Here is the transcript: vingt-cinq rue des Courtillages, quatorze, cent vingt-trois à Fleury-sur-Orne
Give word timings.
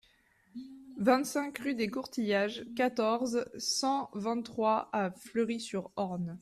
vingt-cinq 0.97 1.59
rue 1.59 1.75
des 1.75 1.87
Courtillages, 1.87 2.65
quatorze, 2.75 3.45
cent 3.59 4.09
vingt-trois 4.15 4.89
à 4.93 5.11
Fleury-sur-Orne 5.11 6.39